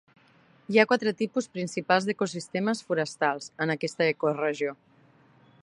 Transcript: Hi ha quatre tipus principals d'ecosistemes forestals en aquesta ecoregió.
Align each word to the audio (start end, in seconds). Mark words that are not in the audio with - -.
Hi 0.75 0.79
ha 0.79 0.85
quatre 0.91 1.11
tipus 1.19 1.47
principals 1.57 2.07
d'ecosistemes 2.09 2.81
forestals 2.87 3.53
en 3.67 3.75
aquesta 3.75 4.09
ecoregió. 4.15 4.75